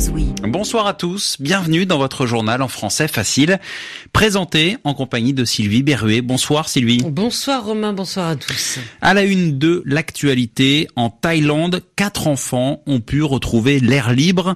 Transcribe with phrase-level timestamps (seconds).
[0.00, 0.32] Ozoui.
[0.44, 3.60] Bonsoir à tous, bienvenue dans votre journal en français facile,
[4.14, 6.22] présenté en compagnie de Sylvie Berruet.
[6.22, 7.02] Bonsoir Sylvie.
[7.04, 8.78] Bonsoir Romain, bonsoir à tous.
[9.02, 14.54] À la une de l'actualité, en Thaïlande, quatre enfants ont pu retrouver l'air libre.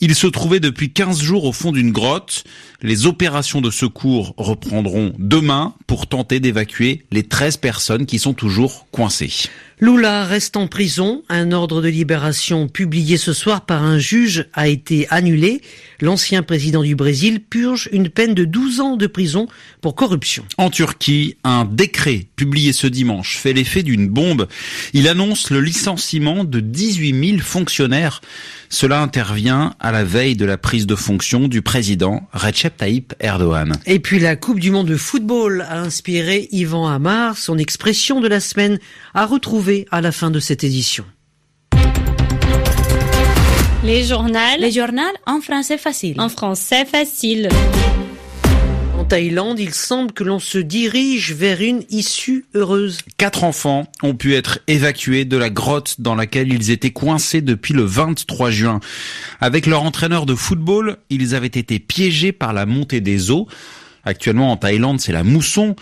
[0.00, 2.44] Ils se trouvaient depuis 15 jours au fond d'une grotte.
[2.80, 8.86] Les opérations de secours reprendront demain pour tenter d'évacuer les 13 personnes qui sont toujours
[8.90, 9.48] coincées.
[9.78, 11.22] Lula reste en prison.
[11.28, 15.60] Un ordre de libération publié ce soir par un juge a été annulé.
[16.00, 19.48] L'ancien président du Brésil purge une peine de 12 ans de prison
[19.82, 20.46] pour corruption.
[20.56, 24.48] En Turquie, un décret publié ce dimanche fait l'effet d'une bombe.
[24.94, 28.22] Il annonce le licenciement de 18 000 fonctionnaires.
[28.68, 33.74] Cela intervient à la veille de la prise de fonction du président Recep Tayyip Erdogan.
[33.86, 37.38] Et puis la Coupe du Monde de football a inspiré Yvan Amar.
[37.38, 38.78] Son expression de la semaine
[39.14, 41.04] à retrouver à la fin de cette édition.
[43.84, 44.38] Les journaux.
[44.58, 46.20] Les journaux en français facile.
[46.20, 47.48] En français facile.
[48.98, 52.98] En Thaïlande, il semble que l'on se dirige vers une issue heureuse.
[53.18, 57.74] Quatre enfants ont pu être évacués de la grotte dans laquelle ils étaient coincés depuis
[57.74, 58.80] le 23 juin.
[59.40, 63.46] Avec leur entraîneur de football, ils avaient été piégés par la montée des eaux.
[64.06, 65.74] Actuellement en Thaïlande, c'est la mousson.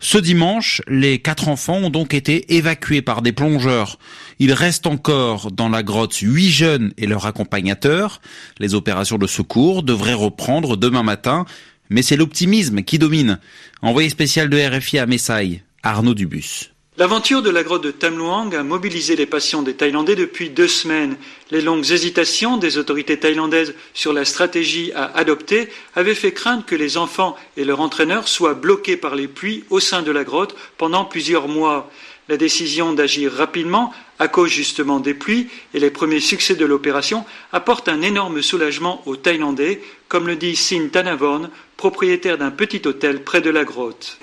[0.00, 3.98] Ce dimanche, les quatre enfants ont donc été évacués par des plongeurs.
[4.38, 8.20] Il reste encore dans la grotte huit jeunes et leur accompagnateur.
[8.58, 11.46] Les opérations de secours devraient reprendre demain matin,
[11.88, 13.38] mais c'est l'optimisme qui domine.
[13.80, 16.72] Envoyé spécial de RFI à Messaï, Arnaud Dubus.
[17.00, 20.68] L'aventure de la grotte de Tam Luang a mobilisé les passions des Thaïlandais depuis deux
[20.68, 21.16] semaines.
[21.50, 26.74] Les longues hésitations des autorités thaïlandaises sur la stratégie à adopter avaient fait craindre que
[26.74, 30.54] les enfants et leur entraîneur soient bloqués par les pluies au sein de la grotte
[30.76, 31.90] pendant plusieurs mois.
[32.28, 37.24] La décision d'agir rapidement, à cause justement des pluies et les premiers succès de l'opération,
[37.50, 43.24] apporte un énorme soulagement aux Thaïlandais, comme le dit Sin Tanavorn, propriétaire d'un petit hôtel
[43.24, 44.18] près de la grotte.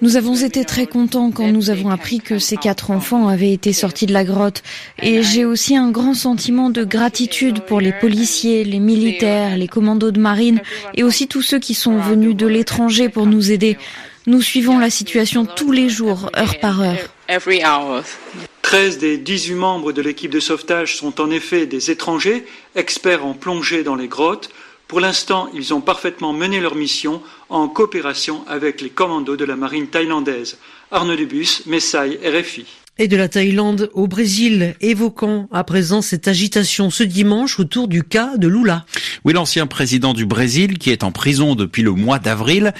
[0.00, 3.72] Nous avons été très contents quand nous avons appris que ces quatre enfants avaient été
[3.72, 4.62] sortis de la grotte.
[5.02, 10.12] Et j'ai aussi un grand sentiment de gratitude pour les policiers, les militaires, les commandos
[10.12, 10.60] de marine
[10.94, 13.76] et aussi tous ceux qui sont venus de l'étranger pour nous aider.
[14.26, 16.98] Nous suivons la situation tous les jours, heure par heure.
[18.62, 22.44] 13 des 18 membres de l'équipe de sauvetage sont en effet des étrangers,
[22.76, 24.50] experts en plongée dans les grottes.
[24.88, 29.54] Pour l'instant, ils ont parfaitement mené leur mission en coopération avec les commandos de la
[29.54, 30.56] marine thaïlandaise.
[30.90, 32.64] Arnaud Dubus, Messaï, RFI.
[32.96, 38.02] Et de la Thaïlande au Brésil, évoquant à présent cette agitation ce dimanche autour du
[38.02, 38.86] cas de Lula.
[39.24, 42.72] Oui, l'ancien président du Brésil, qui est en prison depuis le mois d'avril,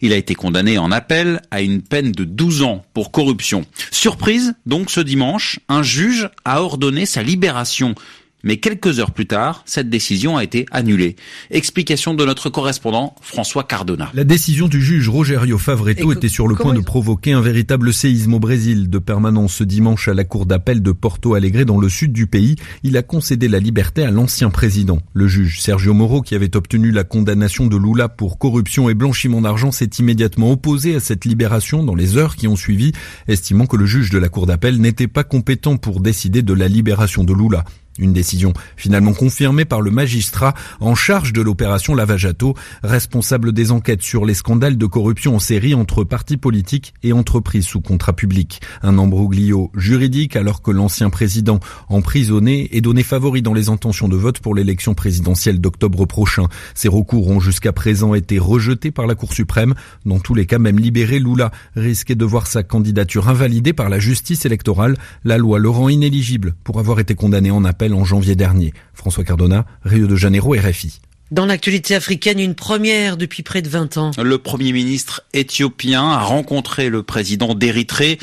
[0.00, 3.66] il a été condamné en appel à une peine de 12 ans pour corruption.
[3.90, 7.94] Surprise, donc ce dimanche, un juge a ordonné sa libération.
[8.44, 11.16] Mais quelques heures plus tard, cette décision a été annulée.
[11.50, 14.10] Explication de notre correspondant François Cardona.
[14.14, 18.34] La décision du juge Rogerio Favretto était sur le point de provoquer un véritable séisme
[18.34, 18.90] au Brésil.
[18.90, 22.28] De permanence ce dimanche à la cour d'appel de Porto Alegre dans le sud du
[22.28, 22.54] pays,
[22.84, 24.98] il a concédé la liberté à l'ancien président.
[25.14, 29.40] Le juge Sergio Moro, qui avait obtenu la condamnation de Lula pour corruption et blanchiment
[29.40, 32.92] d'argent, s'est immédiatement opposé à cette libération dans les heures qui ont suivi,
[33.26, 36.68] estimant que le juge de la cour d'appel n'était pas compétent pour décider de la
[36.68, 37.64] libération de Lula.
[37.98, 44.02] Une décision finalement confirmée par le magistrat en charge de l'opération Lavajato, responsable des enquêtes
[44.02, 48.60] sur les scandales de corruption en série entre partis politiques et entreprises sous contrat public.
[48.82, 54.16] Un embroglio juridique alors que l'ancien président emprisonné est donné favori dans les intentions de
[54.16, 56.46] vote pour l'élection présidentielle d'octobre prochain.
[56.74, 59.74] Ces recours ont jusqu'à présent été rejetés par la Cour suprême.
[60.04, 63.98] Dans tous les cas, même libéré, Lula risquait de voir sa candidature invalidée par la
[63.98, 64.96] justice électorale.
[65.24, 68.72] La loi le rend inéligible pour avoir été condamné en appel en janvier dernier.
[68.94, 71.00] François Cardona, Rio de Janeiro, RFI.
[71.30, 74.10] Dans l'actualité africaine, une première depuis près de 20 ans.
[74.16, 78.18] Le Premier ministre éthiopien a rencontré le président d'Érythrée,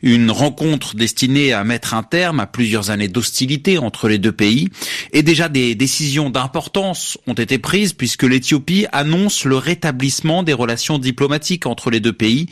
[0.00, 4.70] une rencontre destinée à mettre un terme à plusieurs années d'hostilité entre les deux pays.
[5.12, 10.98] Et déjà des décisions d'importance ont été prises puisque l'Éthiopie annonce le rétablissement des relations
[10.98, 12.46] diplomatiques entre les deux pays.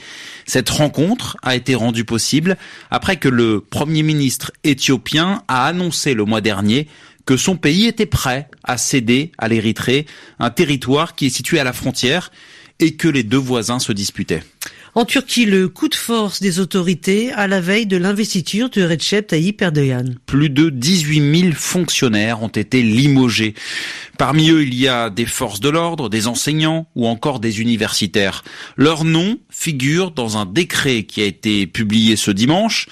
[0.45, 2.59] Cette rencontre a été rendue possible
[2.91, 6.87] après que le Premier ministre éthiopien a annoncé le mois dernier
[7.27, 10.07] que son pays était prêt à céder à l'Érythrée,
[10.39, 12.31] un territoire qui est situé à la frontière
[12.79, 14.43] et que les deux voisins se disputaient.
[14.95, 19.27] En Turquie, le coup de force des autorités à la veille de l'investiture de Recep
[19.27, 20.17] Tayyip Erdogan.
[20.25, 23.53] Plus de 18 000 fonctionnaires ont été limogés.
[24.17, 28.43] Parmi eux, il y a des forces de l'ordre, des enseignants ou encore des universitaires.
[28.77, 32.87] Leurs noms figurent dans un décret qui a été publié ce dimanche.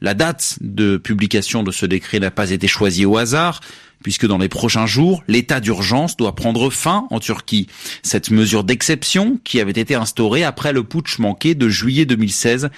[0.00, 3.60] La date de publication de ce décret n'a pas été choisie au hasard
[4.02, 7.66] puisque dans les prochains jours, l'état d'urgence doit prendre fin en Turquie.
[8.02, 12.70] Cette mesure d'exception qui avait été instaurée après le putsch manqué de juillet 2016.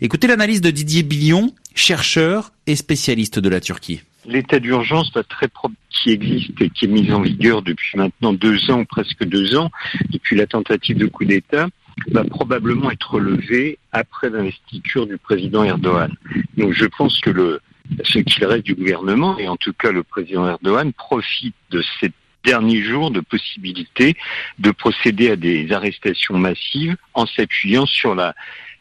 [0.00, 4.00] Écoutez l'analyse de Didier Billion, chercheur et spécialiste de la Turquie.
[4.26, 5.12] L'état d'urgence
[5.90, 9.70] qui existe et qui est mis en vigueur depuis maintenant deux ans, presque deux ans,
[10.10, 11.68] depuis la tentative de coup d'État,
[12.10, 16.12] va probablement être levé après l'investiture du président Erdogan.
[16.56, 17.60] Donc je pense que
[18.04, 22.10] ce qu'il reste du gouvernement, et en tout cas le président Erdogan, profite de ces
[22.44, 24.16] derniers jours de possibilité
[24.58, 28.14] de procéder à des arrestations massives en s'appuyant sur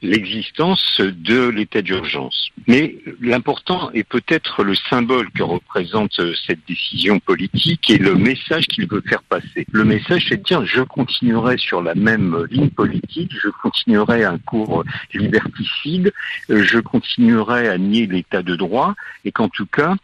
[0.01, 2.49] l'existence de l'état d'urgence.
[2.67, 8.87] Mais l'important est peut-être le symbole que représente cette décision politique et le message qu'il
[8.87, 9.67] veut faire passer.
[9.71, 14.37] Le message, c'est de dire je continuerai sur la même ligne politique, je continuerai un
[14.37, 14.83] cours
[15.13, 16.13] liberticide,
[16.47, 18.95] je continuerai à nier l'état de droit
[19.25, 19.95] et qu'en tout cas,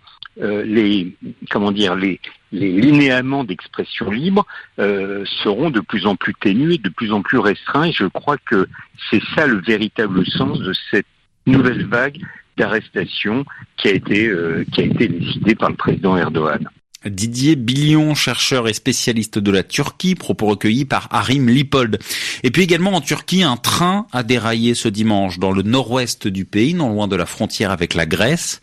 [0.41, 1.15] euh, les
[1.49, 2.19] comment dire les,
[2.51, 4.45] linéaments d'expression libre
[4.79, 7.85] euh, seront de plus en plus ténus et de plus en plus restreints.
[7.85, 8.67] Et je crois que
[9.09, 11.05] c'est ça le véritable sens de cette
[11.45, 12.21] nouvelle vague
[12.57, 13.45] d'arrestation
[13.77, 16.69] qui a été euh, qui a été décidée par le président Erdogan.
[17.05, 21.99] Didier Billion, chercheur et spécialiste de la Turquie, propos recueillis par Harim Lipold.
[22.43, 26.45] Et puis également en Turquie, un train a déraillé ce dimanche dans le nord-ouest du
[26.45, 28.59] pays, non loin de la frontière avec la Grèce.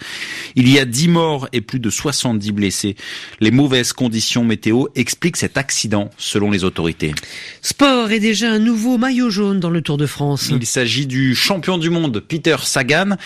[0.56, 2.96] Il y a 10 morts et plus de 70 blessés.
[3.40, 7.14] Les mauvaises conditions météo expliquent cet accident, selon les autorités.
[7.60, 10.50] Sport est déjà un nouveau maillot jaune dans le Tour de France.
[10.50, 13.16] Il s'agit du champion du monde, Peter Sagan.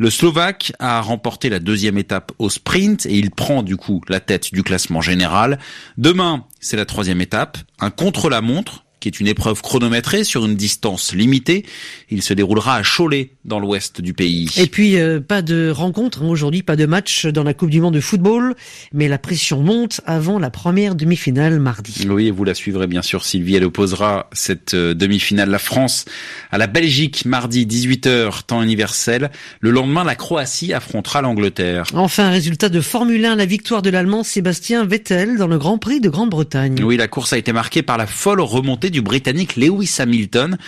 [0.00, 4.18] Le Slovaque a remporté la deuxième étape au sprint et il prend du coup la
[4.18, 5.58] tête du classement général.
[5.98, 11.14] Demain, c'est la troisième étape, un contre-la-montre qui est une épreuve chronométrée sur une distance
[11.14, 11.64] limitée.
[12.10, 14.48] Il se déroulera à Cholet, dans l'ouest du pays.
[14.56, 17.80] Et puis, euh, pas de rencontre hein, aujourd'hui, pas de match dans la Coupe du
[17.80, 18.54] Monde de football,
[18.92, 22.06] mais la pression monte avant la première demi-finale mardi.
[22.08, 23.56] Oui, vous la suivrez bien sûr, Sylvie.
[23.56, 26.04] Elle opposera cette euh, demi-finale, la France,
[26.50, 29.30] à la Belgique, mardi 18h, temps universel.
[29.60, 31.84] Le lendemain, la Croatie affrontera l'Angleterre.
[31.94, 36.00] Enfin, résultat de Formule 1, la victoire de l'Allemand Sébastien Vettel dans le Grand Prix
[36.00, 36.82] de Grande-Bretagne.
[36.82, 40.58] Oui, la course a été marquée par la folle remontée du Britannique Lewis Hamilton,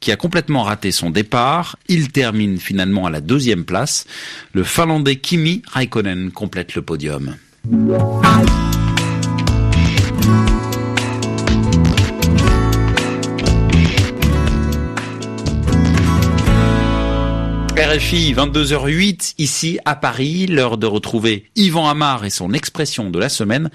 [0.00, 1.76] qui a complètement raté son départ.
[1.88, 4.06] Il termine finalement à la deuxième place.
[4.52, 7.36] Le Finlandais Kimi Raikkonen complète le podium.
[17.76, 23.28] RFI 22h08 ici à Paris, l'heure de retrouver Yvan Amar et son expression de la
[23.28, 23.70] semaine,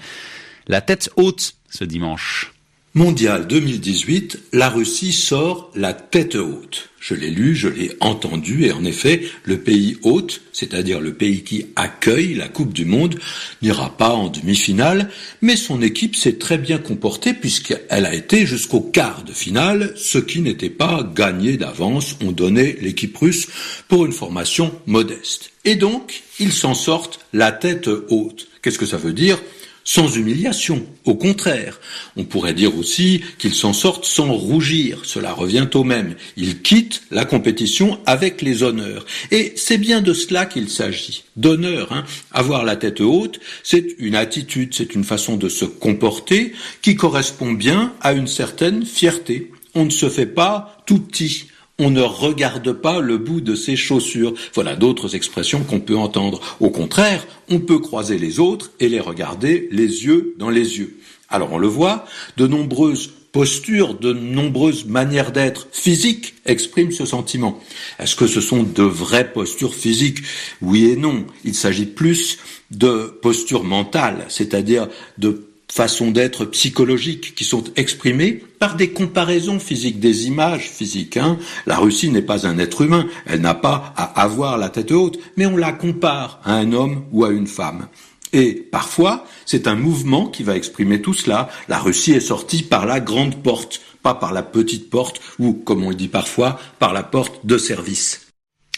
[0.68, 2.55] la tête haute ce dimanche.
[2.96, 6.88] Mondial 2018, la Russie sort la tête haute.
[6.98, 11.44] Je l'ai lu, je l'ai entendu, et en effet, le pays hôte, c'est-à-dire le pays
[11.44, 13.18] qui accueille la Coupe du Monde,
[13.60, 15.10] n'ira pas en demi-finale,
[15.42, 20.16] mais son équipe s'est très bien comportée puisqu'elle a été jusqu'au quart de finale, ce
[20.16, 22.16] qui n'était pas gagné d'avance.
[22.24, 23.46] On donnait l'équipe russe
[23.88, 25.50] pour une formation modeste.
[25.66, 28.48] Et donc, ils s'en sortent la tête haute.
[28.62, 29.38] Qu'est-ce que ça veut dire?
[29.86, 30.84] Sans humiliation.
[31.04, 31.80] Au contraire,
[32.16, 34.98] on pourrait dire aussi qu'ils s'en sortent sans rougir.
[35.04, 36.16] Cela revient au même.
[36.36, 39.06] Ils quittent la compétition avec les honneurs.
[39.30, 41.24] Et c'est bien de cela qu'il s'agit.
[41.36, 41.92] D'honneur.
[41.92, 42.04] Hein.
[42.32, 46.52] Avoir la tête haute, c'est une attitude, c'est une façon de se comporter
[46.82, 49.52] qui correspond bien à une certaine fierté.
[49.74, 51.46] On ne se fait pas tout petit
[51.78, 54.34] on ne regarde pas le bout de ses chaussures.
[54.54, 56.40] Voilà d'autres expressions qu'on peut entendre.
[56.60, 60.98] Au contraire, on peut croiser les autres et les regarder les yeux dans les yeux.
[61.28, 62.06] Alors on le voit,
[62.36, 67.60] de nombreuses postures, de nombreuses manières d'être physiques expriment ce sentiment.
[67.98, 70.20] Est-ce que ce sont de vraies postures physiques?
[70.62, 71.26] Oui et non.
[71.44, 72.38] Il s'agit plus
[72.70, 80.00] de postures mentales, c'est-à-dire de façons d'être psychologiques qui sont exprimées par des comparaisons physiques,
[80.00, 81.16] des images physiques.
[81.16, 81.38] Hein.
[81.66, 85.18] La Russie n'est pas un être humain, elle n'a pas à avoir la tête haute,
[85.36, 87.88] mais on la compare à un homme ou à une femme.
[88.32, 91.48] Et parfois, c'est un mouvement qui va exprimer tout cela.
[91.68, 95.84] La Russie est sortie par la grande porte, pas par la petite porte, ou, comme
[95.84, 98.25] on le dit parfois, par la porte de service.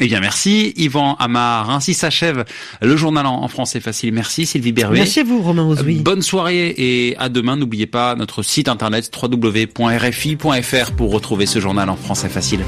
[0.01, 1.71] Eh bien, merci Yvan Amar.
[1.71, 2.45] Ainsi s'achève
[2.81, 4.13] le journal en français facile.
[4.13, 4.99] Merci Sylvie Berruet.
[4.99, 5.97] Merci à vous Romain Ozoui.
[5.97, 7.57] Bonne soirée et à demain.
[7.57, 12.61] N'oubliez pas notre site internet www.rfi.fr pour retrouver ce journal en français facile.